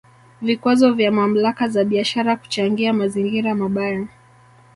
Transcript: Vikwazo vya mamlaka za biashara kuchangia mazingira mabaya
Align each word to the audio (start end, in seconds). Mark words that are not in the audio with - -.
Vikwazo 0.41 0.93
vya 0.93 1.11
mamlaka 1.11 1.67
za 1.67 1.83
biashara 1.83 2.35
kuchangia 2.35 2.93
mazingira 2.93 3.55
mabaya 3.55 4.07